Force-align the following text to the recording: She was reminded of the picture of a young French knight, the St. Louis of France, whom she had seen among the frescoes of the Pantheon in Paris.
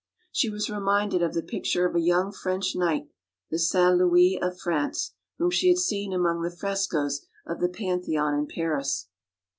She 0.31 0.49
was 0.49 0.67
reminded 0.67 1.21
of 1.21 1.35
the 1.35 1.43
picture 1.43 1.85
of 1.85 1.93
a 1.95 1.99
young 2.01 2.31
French 2.31 2.75
knight, 2.75 3.09
the 3.51 3.59
St. 3.59 3.97
Louis 3.99 4.35
of 4.41 4.57
France, 4.57 5.13
whom 5.37 5.51
she 5.51 5.67
had 5.67 5.77
seen 5.77 6.11
among 6.11 6.41
the 6.41 6.49
frescoes 6.49 7.27
of 7.45 7.59
the 7.59 7.69
Pantheon 7.69 8.33
in 8.33 8.47
Paris. 8.47 9.09